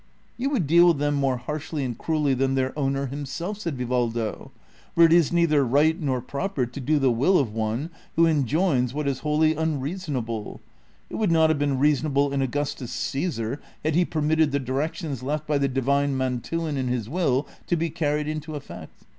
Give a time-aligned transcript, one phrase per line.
[0.37, 4.51] ''You would deal with them more harshly and cruelly than their owner himself,'' said Vivaldo,"
[4.95, 8.95] for it is neither right nor pro})er to do the will of one who enjoins
[8.95, 10.59] what is Avholly ini reasonable;
[11.11, 15.45] it would not have been reasonable in Augustus Ceesar had he permitted the directions left
[15.45, 19.03] by the divine Man tuan in his Avill to be carried into effect.